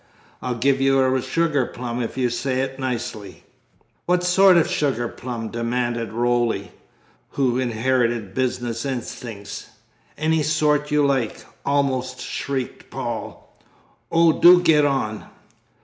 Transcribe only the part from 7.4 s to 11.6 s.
inherited business instincts. "Any sort you like best!"